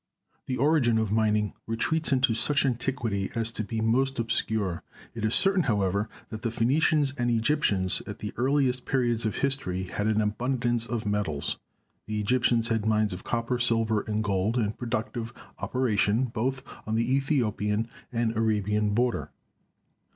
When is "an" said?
10.07-10.19